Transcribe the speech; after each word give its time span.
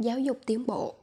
giáo 0.00 0.18
dục 0.18 0.40
tiến 0.46 0.66
bộ. 0.66 0.94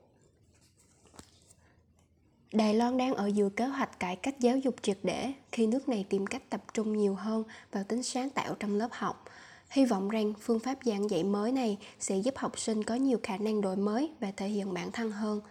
Đài 2.53 2.73
Loan 2.73 2.97
đang 2.97 3.13
ở 3.13 3.27
giữa 3.27 3.49
kế 3.49 3.65
hoạch 3.65 3.99
cải 3.99 4.15
cách 4.15 4.39
giáo 4.39 4.57
dục 4.57 4.75
triệt 4.81 4.97
để 5.03 5.33
khi 5.51 5.67
nước 5.67 5.89
này 5.89 6.05
tìm 6.09 6.27
cách 6.27 6.49
tập 6.49 6.63
trung 6.73 6.97
nhiều 6.97 7.15
hơn 7.15 7.43
vào 7.71 7.83
tính 7.83 8.03
sáng 8.03 8.29
tạo 8.29 8.55
trong 8.59 8.75
lớp 8.75 8.89
học. 8.91 9.25
Hy 9.69 9.85
vọng 9.85 10.09
rằng 10.09 10.33
phương 10.41 10.59
pháp 10.59 10.77
giảng 10.85 11.09
dạy 11.09 11.23
mới 11.23 11.51
này 11.51 11.77
sẽ 11.99 12.17
giúp 12.17 12.37
học 12.37 12.59
sinh 12.59 12.83
có 12.83 12.95
nhiều 12.95 13.19
khả 13.23 13.37
năng 13.37 13.61
đổi 13.61 13.75
mới 13.75 14.11
và 14.19 14.31
thể 14.37 14.47
hiện 14.47 14.73
bản 14.73 14.91
thân 14.91 15.11
hơn. 15.11 15.41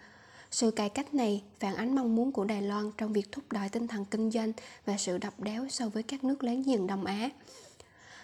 Sự 0.50 0.70
cải 0.70 0.88
cách 0.88 1.14
này 1.14 1.42
phản 1.60 1.74
ánh 1.74 1.94
mong 1.94 2.16
muốn 2.16 2.32
của 2.32 2.44
Đài 2.44 2.62
Loan 2.62 2.90
trong 2.98 3.12
việc 3.12 3.32
thúc 3.32 3.44
đẩy 3.52 3.68
tinh 3.68 3.88
thần 3.88 4.04
kinh 4.04 4.30
doanh 4.30 4.52
và 4.86 4.96
sự 4.96 5.18
độc 5.18 5.40
đáo 5.40 5.68
so 5.68 5.88
với 5.88 6.02
các 6.02 6.24
nước 6.24 6.44
láng 6.44 6.62
giềng 6.62 6.86
Đông 6.86 7.04
Á. 7.04 7.30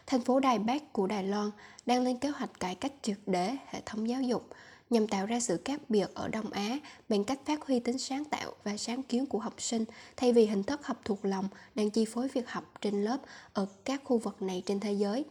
Thành 0.07 0.21
phố 0.21 0.41
Đài 0.41 0.59
Bắc 0.59 0.93
của 0.93 1.07
Đài 1.07 1.25
Loan 1.25 1.51
đang 1.87 2.03
lên 2.03 2.19
kế 2.19 2.29
hoạch 2.29 2.61
cải 2.61 2.75
cách 2.75 2.93
triệt 3.03 3.19
để 3.27 3.57
hệ 3.67 3.83
thống 3.87 4.09
giáo 4.09 4.23
dục 4.23 4.49
nhằm 4.93 5.07
tạo 5.07 5.27
ra 5.27 5.41
sự 5.41 5.61
khác 5.65 5.81
biệt 5.89 6.15
ở 6.15 6.29
Đông 6.29 6.51
Á 6.51 6.79
bằng 7.09 7.25
cách 7.25 7.41
phát 7.47 7.67
huy 7.67 7.81
tính 7.81 7.99
sáng 7.99 8.25
tạo 8.25 8.53
và 8.65 8.77
sáng 8.77 9.03
kiến 9.03 9.27
của 9.27 9.39
học 9.39 9.55
sinh, 9.59 9.85
thay 10.17 10.33
vì 10.33 10.47
hình 10.47 10.63
thức 10.63 10.87
học 10.87 11.01
thuộc 11.05 11.25
lòng 11.25 11.49
đang 11.75 11.91
chi 11.91 12.05
phối 12.05 12.29
việc 12.29 12.51
học 12.51 12.73
trên 12.81 13.05
lớp 13.05 13.19
ở 13.53 13.67
các 13.85 14.01
khu 14.05 14.19
vực 14.19 14.43
này 14.43 14.63
trên 14.67 14.81
thế 14.81 14.93
giới. 14.93 15.25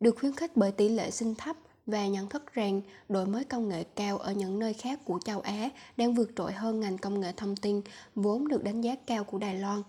Được 0.00 0.16
khuyến 0.18 0.32
khích 0.32 0.56
bởi 0.56 0.72
tỷ 0.72 0.88
lệ 0.88 1.10
sinh 1.10 1.34
thấp 1.34 1.56
và 1.86 2.06
nhận 2.06 2.28
thức 2.28 2.54
rằng 2.54 2.80
đổi 3.08 3.26
mới 3.26 3.44
công 3.44 3.68
nghệ 3.68 3.84
cao 3.84 4.18
ở 4.18 4.32
những 4.32 4.58
nơi 4.58 4.74
khác 4.74 5.00
của 5.04 5.20
châu 5.24 5.40
Á 5.40 5.68
đang 5.96 6.14
vượt 6.14 6.30
trội 6.36 6.52
hơn 6.52 6.80
ngành 6.80 6.98
công 6.98 7.20
nghệ 7.20 7.32
thông 7.36 7.56
tin, 7.56 7.82
vốn 8.14 8.48
được 8.48 8.64
đánh 8.64 8.80
giá 8.80 8.94
cao 9.06 9.24
của 9.24 9.38
Đài 9.38 9.54
Loan. 9.54 9.82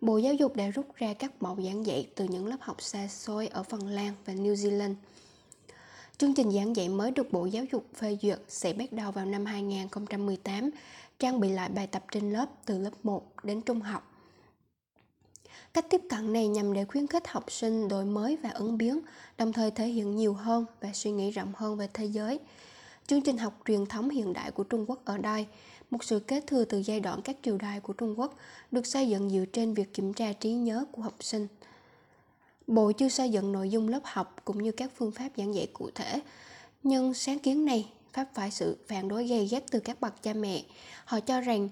Bộ 0.00 0.18
Giáo 0.18 0.34
dục 0.34 0.56
đã 0.56 0.68
rút 0.68 0.94
ra 0.94 1.14
các 1.14 1.42
mẫu 1.42 1.56
giảng 1.64 1.86
dạy 1.86 2.08
từ 2.14 2.24
những 2.24 2.46
lớp 2.46 2.56
học 2.60 2.82
xa 2.82 3.08
xôi 3.08 3.46
ở 3.46 3.62
Phần 3.62 3.86
Lan 3.86 4.12
và 4.24 4.32
New 4.32 4.54
Zealand. 4.54 4.94
Chương 6.18 6.34
trình 6.34 6.50
giảng 6.50 6.76
dạy 6.76 6.88
mới 6.88 7.10
được 7.10 7.32
Bộ 7.32 7.46
Giáo 7.46 7.64
dục 7.72 7.86
phê 7.94 8.18
duyệt 8.22 8.38
sẽ 8.48 8.72
bắt 8.72 8.92
đầu 8.92 9.12
vào 9.12 9.26
năm 9.26 9.44
2018, 9.44 10.70
trang 11.18 11.40
bị 11.40 11.48
lại 11.48 11.68
bài 11.68 11.86
tập 11.86 12.04
trên 12.12 12.32
lớp 12.32 12.46
từ 12.64 12.78
lớp 12.78 12.90
1 13.02 13.44
đến 13.44 13.60
trung 13.60 13.80
học. 13.80 14.12
Cách 15.74 15.86
tiếp 15.90 16.00
cận 16.10 16.32
này 16.32 16.48
nhằm 16.48 16.72
để 16.72 16.84
khuyến 16.84 17.06
khích 17.06 17.28
học 17.28 17.52
sinh 17.52 17.88
đổi 17.88 18.04
mới 18.04 18.36
và 18.36 18.50
ứng 18.50 18.78
biến, 18.78 19.00
đồng 19.38 19.52
thời 19.52 19.70
thể 19.70 19.86
hiện 19.86 20.16
nhiều 20.16 20.34
hơn 20.34 20.64
và 20.80 20.92
suy 20.92 21.10
nghĩ 21.10 21.30
rộng 21.30 21.52
hơn 21.56 21.76
về 21.76 21.88
thế 21.94 22.04
giới. 22.04 22.38
Chương 23.06 23.22
trình 23.22 23.38
học 23.38 23.60
truyền 23.66 23.86
thống 23.86 24.10
hiện 24.10 24.32
đại 24.32 24.50
của 24.50 24.64
Trung 24.64 24.84
Quốc 24.88 25.04
ở 25.04 25.18
đây, 25.18 25.46
một 25.90 26.04
sự 26.04 26.18
kế 26.18 26.40
thừa 26.40 26.64
từ 26.64 26.82
giai 26.82 27.00
đoạn 27.00 27.22
các 27.22 27.36
triều 27.42 27.58
đại 27.58 27.80
của 27.80 27.92
Trung 27.92 28.18
Quốc, 28.18 28.34
được 28.70 28.86
xây 28.86 29.08
dựng 29.08 29.30
dựa 29.30 29.44
trên 29.52 29.74
việc 29.74 29.94
kiểm 29.94 30.12
tra 30.12 30.32
trí 30.32 30.50
nhớ 30.52 30.84
của 30.92 31.02
học 31.02 31.16
sinh. 31.20 31.48
Bộ 32.66 32.92
chưa 32.92 33.08
xây 33.08 33.30
dựng 33.30 33.52
nội 33.52 33.70
dung 33.70 33.88
lớp 33.88 34.00
học 34.04 34.36
cũng 34.44 34.62
như 34.62 34.72
các 34.72 34.90
phương 34.96 35.12
pháp 35.12 35.28
giảng 35.36 35.54
dạy 35.54 35.66
cụ 35.72 35.90
thể, 35.94 36.20
nhưng 36.82 37.14
sáng 37.14 37.38
kiến 37.38 37.64
này 37.64 37.88
pháp 38.12 38.28
phải 38.34 38.50
sự 38.50 38.76
phản 38.88 39.08
đối 39.08 39.26
gay 39.26 39.46
gắt 39.46 39.64
từ 39.70 39.80
các 39.80 40.00
bậc 40.00 40.22
cha 40.22 40.32
mẹ. 40.32 40.62
Họ 41.04 41.20
cho 41.20 41.40
rằng 41.40 41.68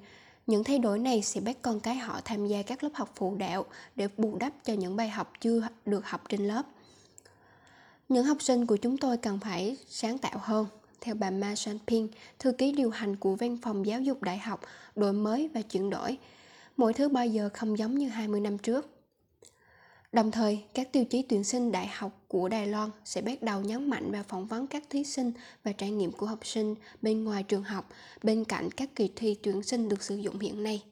những 0.46 0.64
thay 0.64 0.78
đổi 0.78 0.98
này 0.98 1.22
sẽ 1.22 1.40
bắt 1.40 1.56
con 1.62 1.80
cái 1.80 1.94
họ 1.94 2.20
tham 2.24 2.46
gia 2.46 2.62
các 2.62 2.82
lớp 2.82 2.90
học 2.94 3.12
phụ 3.16 3.36
đạo 3.36 3.64
để 3.96 4.08
bù 4.16 4.36
đắp 4.38 4.52
cho 4.64 4.72
những 4.72 4.96
bài 4.96 5.08
học 5.08 5.32
chưa 5.40 5.68
được 5.86 6.06
học 6.06 6.22
trên 6.28 6.48
lớp. 6.48 6.62
Những 8.08 8.24
học 8.24 8.42
sinh 8.42 8.66
của 8.66 8.76
chúng 8.76 8.96
tôi 8.96 9.16
cần 9.16 9.38
phải 9.40 9.76
sáng 9.88 10.18
tạo 10.18 10.38
hơn, 10.42 10.66
theo 11.00 11.14
bà 11.14 11.30
Ma 11.30 11.54
Shanping, 11.54 12.08
thư 12.38 12.52
ký 12.52 12.72
điều 12.72 12.90
hành 12.90 13.16
của 13.16 13.34
Văn 13.34 13.58
phòng 13.62 13.86
Giáo 13.86 14.00
dục 14.00 14.22
Đại 14.22 14.38
học, 14.38 14.60
đổi 14.96 15.12
mới 15.12 15.50
và 15.54 15.62
chuyển 15.62 15.90
đổi. 15.90 16.18
Mọi 16.76 16.92
thứ 16.92 17.08
bây 17.08 17.30
giờ 17.30 17.50
không 17.54 17.78
giống 17.78 17.98
như 17.98 18.08
20 18.08 18.40
năm 18.40 18.58
trước. 18.58 18.93
Đồng 20.14 20.30
thời, 20.30 20.58
các 20.74 20.92
tiêu 20.92 21.04
chí 21.04 21.22
tuyển 21.22 21.44
sinh 21.44 21.72
đại 21.72 21.86
học 21.86 22.20
của 22.28 22.48
Đài 22.48 22.66
Loan 22.66 22.90
sẽ 23.04 23.22
bắt 23.22 23.42
đầu 23.42 23.60
nhấn 23.60 23.90
mạnh 23.90 24.12
vào 24.12 24.22
phỏng 24.28 24.46
vấn 24.46 24.66
các 24.66 24.82
thí 24.90 25.04
sinh 25.04 25.32
và 25.64 25.72
trải 25.72 25.90
nghiệm 25.90 26.12
của 26.12 26.26
học 26.26 26.46
sinh 26.46 26.74
bên 27.02 27.24
ngoài 27.24 27.42
trường 27.42 27.62
học, 27.62 27.88
bên 28.22 28.44
cạnh 28.44 28.70
các 28.70 28.88
kỳ 28.96 29.10
thi 29.16 29.36
tuyển 29.42 29.62
sinh 29.62 29.88
được 29.88 30.02
sử 30.02 30.16
dụng 30.16 30.38
hiện 30.38 30.62
nay. 30.62 30.82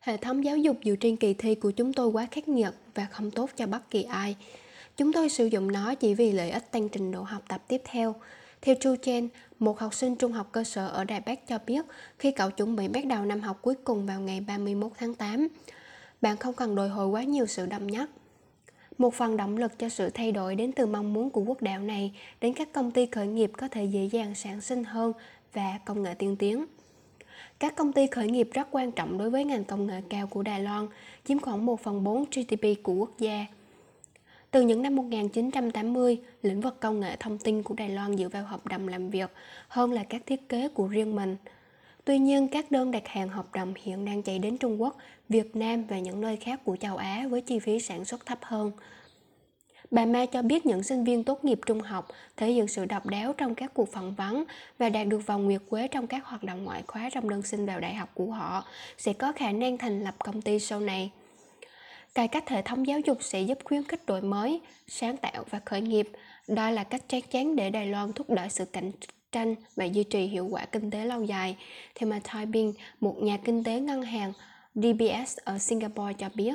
Hệ 0.00 0.16
thống 0.16 0.44
giáo 0.44 0.56
dục 0.56 0.76
dựa 0.84 0.94
trên 1.00 1.16
kỳ 1.16 1.34
thi 1.34 1.54
của 1.54 1.70
chúng 1.70 1.92
tôi 1.92 2.08
quá 2.08 2.26
khắc 2.30 2.48
nghiệt 2.48 2.72
và 2.94 3.06
không 3.10 3.30
tốt 3.30 3.50
cho 3.56 3.66
bất 3.66 3.90
kỳ 3.90 4.02
ai. 4.02 4.36
Chúng 4.96 5.12
tôi 5.12 5.28
sử 5.28 5.46
dụng 5.46 5.72
nó 5.72 5.94
chỉ 5.94 6.14
vì 6.14 6.32
lợi 6.32 6.50
ích 6.50 6.70
tăng 6.70 6.88
trình 6.88 7.10
độ 7.10 7.22
học 7.22 7.42
tập 7.48 7.62
tiếp 7.68 7.82
theo. 7.84 8.14
Theo 8.62 8.74
Chu 8.80 8.96
Chen, 9.02 9.28
một 9.58 9.78
học 9.78 9.94
sinh 9.94 10.16
trung 10.16 10.32
học 10.32 10.48
cơ 10.52 10.64
sở 10.64 10.88
ở 10.88 11.04
Đài 11.04 11.20
Bắc 11.20 11.48
cho 11.48 11.58
biết 11.66 11.84
khi 12.18 12.30
cậu 12.30 12.50
chuẩn 12.50 12.76
bị 12.76 12.88
bắt 12.88 13.06
đầu 13.06 13.24
năm 13.24 13.40
học 13.40 13.58
cuối 13.62 13.74
cùng 13.84 14.06
vào 14.06 14.20
ngày 14.20 14.40
31 14.40 14.92
tháng 14.98 15.14
8, 15.14 15.48
bạn 16.22 16.36
không 16.36 16.54
cần 16.54 16.74
đòi 16.74 16.88
hỏi 16.88 17.06
quá 17.06 17.22
nhiều 17.22 17.46
sự 17.46 17.66
đồng 17.66 17.86
nhất. 17.86 18.10
Một 18.98 19.14
phần 19.14 19.36
động 19.36 19.56
lực 19.56 19.78
cho 19.78 19.88
sự 19.88 20.10
thay 20.10 20.32
đổi 20.32 20.56
đến 20.56 20.72
từ 20.72 20.86
mong 20.86 21.12
muốn 21.12 21.30
của 21.30 21.40
quốc 21.40 21.62
đạo 21.62 21.80
này 21.80 22.12
đến 22.40 22.54
các 22.54 22.72
công 22.72 22.90
ty 22.90 23.06
khởi 23.06 23.26
nghiệp 23.26 23.50
có 23.58 23.68
thể 23.68 23.84
dễ 23.84 24.04
dàng 24.04 24.34
sản 24.34 24.60
sinh 24.60 24.84
hơn 24.84 25.12
và 25.52 25.78
công 25.84 26.02
nghệ 26.02 26.14
tiên 26.14 26.36
tiến. 26.36 26.64
Các 27.58 27.76
công 27.76 27.92
ty 27.92 28.06
khởi 28.06 28.28
nghiệp 28.28 28.48
rất 28.52 28.68
quan 28.70 28.92
trọng 28.92 29.18
đối 29.18 29.30
với 29.30 29.44
ngành 29.44 29.64
công 29.64 29.86
nghệ 29.86 30.02
cao 30.08 30.26
của 30.26 30.42
Đài 30.42 30.60
Loan, 30.60 30.88
chiếm 31.24 31.38
khoảng 31.38 31.66
1 31.66 31.80
phần 31.80 32.04
4 32.04 32.24
GDP 32.24 32.82
của 32.82 32.94
quốc 32.94 33.18
gia. 33.18 33.46
Từ 34.50 34.60
những 34.60 34.82
năm 34.82 34.96
1980, 34.96 36.18
lĩnh 36.42 36.60
vực 36.60 36.80
công 36.80 37.00
nghệ 37.00 37.16
thông 37.20 37.38
tin 37.38 37.62
của 37.62 37.74
Đài 37.74 37.88
Loan 37.88 38.16
dựa 38.16 38.28
vào 38.28 38.44
hợp 38.44 38.66
đồng 38.66 38.88
làm 38.88 39.10
việc 39.10 39.30
hơn 39.68 39.92
là 39.92 40.04
các 40.04 40.22
thiết 40.26 40.48
kế 40.48 40.68
của 40.68 40.86
riêng 40.86 41.16
mình– 41.16 41.36
Tuy 42.04 42.18
nhiên, 42.18 42.48
các 42.48 42.70
đơn 42.70 42.90
đặt 42.90 43.08
hàng 43.08 43.28
hợp 43.28 43.54
đồng 43.54 43.74
hiện 43.82 44.04
đang 44.04 44.22
chạy 44.22 44.38
đến 44.38 44.58
Trung 44.58 44.82
Quốc, 44.82 44.96
Việt 45.28 45.56
Nam 45.56 45.84
và 45.84 45.98
những 45.98 46.20
nơi 46.20 46.36
khác 46.36 46.60
của 46.64 46.76
châu 46.76 46.96
Á 46.96 47.26
với 47.30 47.40
chi 47.40 47.58
phí 47.58 47.80
sản 47.80 48.04
xuất 48.04 48.26
thấp 48.26 48.38
hơn. 48.42 48.72
Bà 49.90 50.06
Ma 50.06 50.26
cho 50.26 50.42
biết 50.42 50.66
những 50.66 50.82
sinh 50.82 51.04
viên 51.04 51.24
tốt 51.24 51.44
nghiệp 51.44 51.60
trung 51.66 51.80
học 51.80 52.08
thể 52.36 52.52
hiện 52.52 52.68
sự 52.68 52.84
độc 52.84 53.06
đáo 53.06 53.32
trong 53.32 53.54
các 53.54 53.74
cuộc 53.74 53.92
phỏng 53.92 54.14
vấn 54.14 54.44
và 54.78 54.88
đạt 54.88 55.08
được 55.08 55.26
vòng 55.26 55.44
nguyệt 55.44 55.60
quế 55.70 55.88
trong 55.88 56.06
các 56.06 56.26
hoạt 56.26 56.42
động 56.42 56.64
ngoại 56.64 56.82
khóa 56.86 57.10
trong 57.12 57.28
đơn 57.28 57.42
xin 57.42 57.66
vào 57.66 57.80
đại 57.80 57.94
học 57.94 58.10
của 58.14 58.30
họ 58.30 58.64
sẽ 58.98 59.12
có 59.12 59.32
khả 59.32 59.52
năng 59.52 59.78
thành 59.78 60.04
lập 60.04 60.14
công 60.18 60.42
ty 60.42 60.58
sau 60.58 60.80
này. 60.80 61.10
Cải 62.14 62.28
cách 62.28 62.48
hệ 62.48 62.62
thống 62.62 62.86
giáo 62.86 63.00
dục 63.00 63.18
sẽ 63.20 63.40
giúp 63.40 63.58
khuyến 63.64 63.82
khích 63.82 64.06
đổi 64.06 64.22
mới, 64.22 64.60
sáng 64.86 65.16
tạo 65.16 65.44
và 65.50 65.60
khởi 65.64 65.80
nghiệp. 65.80 66.08
Đó 66.48 66.70
là 66.70 66.84
cách 66.84 67.02
chắc 67.08 67.30
chắn 67.30 67.56
để 67.56 67.70
Đài 67.70 67.86
Loan 67.86 68.12
thúc 68.12 68.30
đẩy 68.30 68.48
sự 68.50 68.64
cạnh 68.64 68.90
tranh 69.32 69.54
và 69.76 69.84
duy 69.84 70.04
trì 70.04 70.26
hiệu 70.26 70.46
quả 70.46 70.66
kinh 70.66 70.90
tế 70.90 71.04
lâu 71.04 71.24
dài. 71.24 71.56
Theo 71.94 72.10
mà 72.10 72.20
Thai 72.24 72.46
Bing, 72.46 72.72
một 73.00 73.16
nhà 73.22 73.38
kinh 73.44 73.64
tế 73.64 73.80
ngân 73.80 74.02
hàng 74.02 74.32
DBS 74.74 75.38
ở 75.44 75.58
Singapore 75.58 76.12
cho 76.18 76.28
biết. 76.34 76.54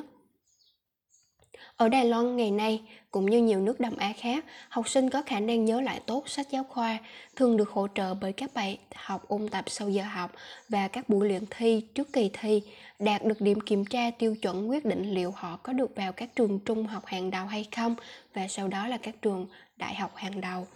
Ở 1.77 1.89
Đài 1.89 2.05
Loan 2.05 2.35
ngày 2.35 2.51
nay, 2.51 2.81
cũng 3.11 3.25
như 3.25 3.41
nhiều 3.41 3.59
nước 3.59 3.79
Đông 3.79 3.95
Á 3.95 4.13
khác, 4.17 4.45
học 4.69 4.89
sinh 4.89 5.09
có 5.09 5.21
khả 5.25 5.39
năng 5.39 5.65
nhớ 5.65 5.81
lại 5.81 6.01
tốt 6.05 6.29
sách 6.29 6.47
giáo 6.51 6.63
khoa, 6.63 6.97
thường 7.35 7.57
được 7.57 7.69
hỗ 7.69 7.87
trợ 7.95 8.13
bởi 8.13 8.33
các 8.33 8.51
bài 8.53 8.79
học 8.95 9.27
ôn 9.27 9.49
tập 9.49 9.65
sau 9.67 9.89
giờ 9.89 10.03
học 10.03 10.31
và 10.69 10.87
các 10.87 11.09
buổi 11.09 11.27
luyện 11.27 11.43
thi 11.49 11.81
trước 11.95 12.13
kỳ 12.13 12.29
thi, 12.33 12.61
đạt 12.99 13.25
được 13.25 13.41
điểm 13.41 13.61
kiểm 13.61 13.85
tra 13.85 14.11
tiêu 14.11 14.35
chuẩn 14.41 14.69
quyết 14.69 14.85
định 14.85 15.13
liệu 15.13 15.31
họ 15.31 15.57
có 15.63 15.73
được 15.73 15.95
vào 15.95 16.11
các 16.11 16.35
trường 16.35 16.59
trung 16.59 16.87
học 16.87 17.05
hàng 17.05 17.31
đầu 17.31 17.45
hay 17.45 17.67
không 17.75 17.95
và 18.33 18.47
sau 18.47 18.67
đó 18.67 18.87
là 18.87 18.97
các 18.97 19.15
trường 19.21 19.47
đại 19.77 19.95
học 19.95 20.11
hàng 20.15 20.41
đầu. 20.41 20.67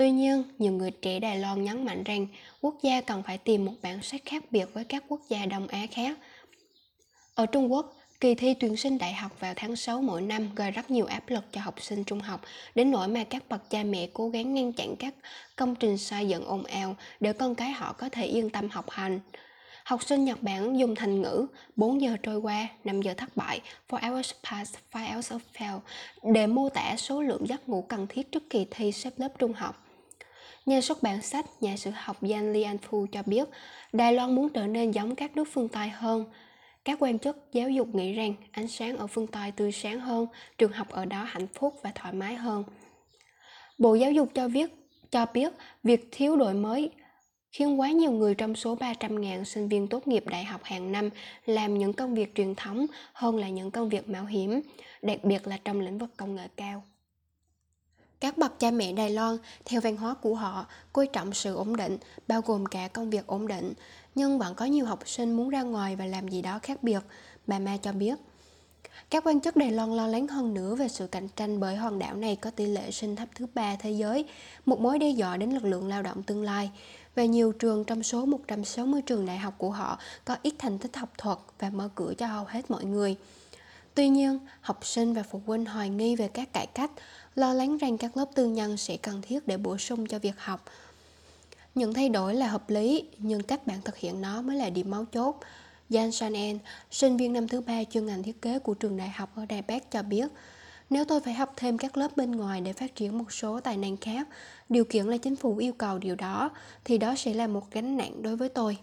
Tuy 0.00 0.10
nhiên, 0.10 0.42
nhiều 0.58 0.72
người 0.72 0.90
trẻ 0.90 1.20
Đài 1.20 1.38
Loan 1.38 1.64
nhấn 1.64 1.84
mạnh 1.84 2.04
rằng 2.04 2.26
quốc 2.60 2.74
gia 2.82 3.00
cần 3.00 3.22
phải 3.22 3.38
tìm 3.38 3.64
một 3.64 3.72
bản 3.82 4.02
sắc 4.02 4.20
khác 4.24 4.44
biệt 4.50 4.74
với 4.74 4.84
các 4.84 5.04
quốc 5.08 5.20
gia 5.28 5.46
Đông 5.46 5.68
Á 5.68 5.86
khác. 5.90 6.18
Ở 7.34 7.46
Trung 7.46 7.72
Quốc, 7.72 7.96
kỳ 8.20 8.34
thi 8.34 8.54
tuyển 8.54 8.76
sinh 8.76 8.98
đại 8.98 9.12
học 9.12 9.40
vào 9.40 9.54
tháng 9.56 9.76
6 9.76 10.02
mỗi 10.02 10.22
năm 10.22 10.54
gây 10.54 10.70
rất 10.70 10.90
nhiều 10.90 11.06
áp 11.06 11.28
lực 11.28 11.44
cho 11.52 11.60
học 11.60 11.82
sinh 11.82 12.04
trung 12.04 12.20
học, 12.20 12.40
đến 12.74 12.90
nỗi 12.90 13.08
mà 13.08 13.24
các 13.24 13.48
bậc 13.48 13.70
cha 13.70 13.82
mẹ 13.82 14.08
cố 14.12 14.28
gắng 14.28 14.54
ngăn 14.54 14.72
chặn 14.72 14.96
các 14.98 15.14
công 15.56 15.74
trình 15.74 15.98
xây 15.98 16.28
dựng 16.28 16.44
ồn 16.44 16.64
ào 16.64 16.96
để 17.20 17.32
con 17.32 17.54
cái 17.54 17.70
họ 17.70 17.92
có 17.92 18.08
thể 18.08 18.24
yên 18.24 18.50
tâm 18.50 18.68
học 18.68 18.90
hành. 18.90 19.20
Học 19.84 20.04
sinh 20.04 20.24
Nhật 20.24 20.42
Bản 20.42 20.78
dùng 20.78 20.94
thành 20.94 21.22
ngữ 21.22 21.46
4 21.76 22.00
giờ 22.00 22.16
trôi 22.22 22.36
qua, 22.36 22.68
5 22.84 23.02
giờ 23.02 23.14
thất 23.16 23.36
bại, 23.36 23.60
4 23.90 24.02
hours 24.02 24.32
pass, 24.50 24.74
5 24.94 25.06
hours 25.12 25.32
of 25.32 25.38
fail 25.54 25.78
để 26.32 26.46
mô 26.46 26.68
tả 26.68 26.96
số 26.96 27.22
lượng 27.22 27.46
giấc 27.48 27.68
ngủ 27.68 27.82
cần 27.88 28.06
thiết 28.06 28.32
trước 28.32 28.50
kỳ 28.50 28.66
thi 28.70 28.92
xếp 28.92 29.10
lớp 29.16 29.28
trung 29.38 29.52
học. 29.52 29.86
Nhà 30.66 30.80
xuất 30.80 31.02
bản 31.02 31.22
sách, 31.22 31.46
nhà 31.60 31.76
sử 31.76 31.90
học 31.94 32.16
Yan 32.30 32.52
Lian 32.52 32.78
Phu 32.78 33.06
cho 33.12 33.22
biết, 33.26 33.48
Đài 33.92 34.12
Loan 34.12 34.34
muốn 34.34 34.48
trở 34.48 34.66
nên 34.66 34.90
giống 34.90 35.14
các 35.14 35.36
nước 35.36 35.48
phương 35.52 35.68
Tây 35.68 35.88
hơn. 35.88 36.24
Các 36.84 36.98
quan 37.00 37.18
chức 37.18 37.36
giáo 37.52 37.70
dục 37.70 37.94
nghĩ 37.94 38.12
rằng 38.12 38.34
ánh 38.50 38.68
sáng 38.68 38.96
ở 38.96 39.06
phương 39.06 39.26
Tây 39.26 39.52
tươi 39.52 39.72
sáng 39.72 40.00
hơn, 40.00 40.26
trường 40.58 40.72
học 40.72 40.88
ở 40.90 41.04
đó 41.04 41.22
hạnh 41.28 41.46
phúc 41.54 41.74
và 41.82 41.92
thoải 41.94 42.14
mái 42.14 42.34
hơn. 42.34 42.64
Bộ 43.78 43.94
Giáo 43.94 44.12
dục 44.12 44.28
cho 44.34 44.48
biết, 44.48 44.70
cho 45.10 45.26
biết 45.34 45.52
việc 45.82 46.08
thiếu 46.10 46.36
đổi 46.36 46.54
mới 46.54 46.90
khiến 47.52 47.80
quá 47.80 47.90
nhiều 47.90 48.10
người 48.10 48.34
trong 48.34 48.54
số 48.54 48.76
300.000 48.76 49.44
sinh 49.44 49.68
viên 49.68 49.88
tốt 49.88 50.08
nghiệp 50.08 50.24
đại 50.26 50.44
học 50.44 50.60
hàng 50.64 50.92
năm 50.92 51.10
làm 51.46 51.78
những 51.78 51.92
công 51.92 52.14
việc 52.14 52.34
truyền 52.34 52.54
thống 52.54 52.86
hơn 53.12 53.36
là 53.36 53.48
những 53.48 53.70
công 53.70 53.88
việc 53.88 54.08
mạo 54.08 54.24
hiểm, 54.24 54.60
đặc 55.02 55.24
biệt 55.24 55.46
là 55.46 55.58
trong 55.64 55.80
lĩnh 55.80 55.98
vực 55.98 56.10
công 56.16 56.34
nghệ 56.36 56.48
cao. 56.56 56.82
Các 58.20 58.38
bậc 58.38 58.60
cha 58.60 58.70
mẹ 58.70 58.92
Đài 58.92 59.10
Loan, 59.10 59.36
theo 59.64 59.80
văn 59.80 59.96
hóa 59.96 60.14
của 60.14 60.34
họ, 60.34 60.66
coi 60.92 61.06
trọng 61.06 61.34
sự 61.34 61.54
ổn 61.54 61.76
định, 61.76 61.98
bao 62.28 62.40
gồm 62.40 62.66
cả 62.66 62.88
công 62.88 63.10
việc 63.10 63.26
ổn 63.26 63.46
định. 63.46 63.72
Nhưng 64.14 64.38
vẫn 64.38 64.54
có 64.54 64.64
nhiều 64.64 64.86
học 64.86 65.08
sinh 65.08 65.32
muốn 65.32 65.48
ra 65.48 65.62
ngoài 65.62 65.96
và 65.96 66.06
làm 66.06 66.28
gì 66.28 66.42
đó 66.42 66.58
khác 66.62 66.82
biệt, 66.82 67.00
bà 67.46 67.58
Ma 67.58 67.76
cho 67.76 67.92
biết. 67.92 68.18
Các 69.10 69.26
quan 69.26 69.40
chức 69.40 69.56
Đài 69.56 69.72
Loan 69.72 69.96
lo 69.96 70.06
lắng 70.06 70.28
hơn 70.28 70.54
nữa 70.54 70.74
về 70.74 70.88
sự 70.88 71.06
cạnh 71.06 71.28
tranh 71.36 71.60
bởi 71.60 71.76
hòn 71.76 71.98
đảo 71.98 72.14
này 72.14 72.36
có 72.36 72.50
tỷ 72.50 72.66
lệ 72.66 72.90
sinh 72.90 73.16
thấp 73.16 73.28
thứ 73.34 73.46
ba 73.54 73.76
thế 73.76 73.90
giới, 73.90 74.24
một 74.66 74.80
mối 74.80 74.98
đe 74.98 75.10
dọa 75.10 75.36
đến 75.36 75.50
lực 75.50 75.64
lượng 75.64 75.88
lao 75.88 76.02
động 76.02 76.22
tương 76.22 76.42
lai. 76.42 76.70
Và 77.14 77.24
nhiều 77.24 77.52
trường 77.52 77.84
trong 77.84 78.02
số 78.02 78.26
160 78.26 79.02
trường 79.02 79.26
đại 79.26 79.38
học 79.38 79.54
của 79.58 79.70
họ 79.70 79.98
có 80.24 80.36
ít 80.42 80.54
thành 80.58 80.78
tích 80.78 80.96
học 80.96 81.08
thuật 81.18 81.38
và 81.58 81.70
mở 81.70 81.88
cửa 81.94 82.14
cho 82.18 82.26
hầu 82.26 82.44
hết 82.44 82.70
mọi 82.70 82.84
người. 82.84 83.16
Tuy 84.00 84.08
nhiên, 84.08 84.38
học 84.60 84.86
sinh 84.86 85.14
và 85.14 85.22
phụ 85.22 85.40
huynh 85.46 85.64
hoài 85.64 85.90
nghi 85.90 86.16
về 86.16 86.28
các 86.28 86.52
cải 86.52 86.66
cách, 86.66 86.90
lo 87.34 87.54
lắng 87.54 87.78
rằng 87.78 87.98
các 87.98 88.16
lớp 88.16 88.24
tư 88.34 88.46
nhân 88.46 88.76
sẽ 88.76 88.96
cần 88.96 89.22
thiết 89.22 89.46
để 89.46 89.56
bổ 89.56 89.78
sung 89.78 90.06
cho 90.06 90.18
việc 90.18 90.34
học. 90.38 90.64
Những 91.74 91.94
thay 91.94 92.08
đổi 92.08 92.34
là 92.34 92.48
hợp 92.48 92.70
lý, 92.70 93.04
nhưng 93.18 93.42
cách 93.42 93.66
bạn 93.66 93.82
thực 93.84 93.96
hiện 93.96 94.20
nó 94.20 94.42
mới 94.42 94.56
là 94.56 94.70
điểm 94.70 94.90
máu 94.90 95.04
chốt. 95.04 95.40
Jan 95.90 96.10
Shanen, 96.10 96.58
sinh 96.90 97.16
viên 97.16 97.32
năm 97.32 97.48
thứ 97.48 97.60
ba 97.60 97.84
chuyên 97.84 98.06
ngành 98.06 98.22
thiết 98.22 98.42
kế 98.42 98.58
của 98.58 98.74
trường 98.74 98.96
đại 98.96 99.08
học 99.08 99.30
ở 99.34 99.46
Đài 99.46 99.62
Bắc 99.62 99.90
cho 99.90 100.02
biết, 100.02 100.30
nếu 100.90 101.04
tôi 101.04 101.20
phải 101.20 101.34
học 101.34 101.52
thêm 101.56 101.78
các 101.78 101.96
lớp 101.96 102.16
bên 102.16 102.30
ngoài 102.30 102.60
để 102.60 102.72
phát 102.72 102.94
triển 102.94 103.18
một 103.18 103.32
số 103.32 103.60
tài 103.60 103.76
năng 103.76 103.96
khác, 103.96 104.28
điều 104.68 104.84
kiện 104.84 105.06
là 105.06 105.16
chính 105.16 105.36
phủ 105.36 105.56
yêu 105.56 105.72
cầu 105.72 105.98
điều 105.98 106.16
đó, 106.16 106.50
thì 106.84 106.98
đó 106.98 107.14
sẽ 107.16 107.34
là 107.34 107.46
một 107.46 107.70
gánh 107.70 107.96
nặng 107.96 108.22
đối 108.22 108.36
với 108.36 108.48
tôi. 108.48 108.78